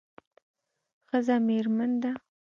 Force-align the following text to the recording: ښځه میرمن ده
ښځه 1.09 1.35
میرمن 1.47 1.91
ده 2.01 2.11